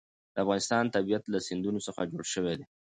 د 0.33 0.35
افغانستان 0.43 0.83
طبیعت 0.95 1.23
له 1.27 1.39
سیندونه 1.47 1.79
څخه 1.87 2.01
جوړ 2.11 2.23
شوی 2.33 2.53
دی. 2.59 2.65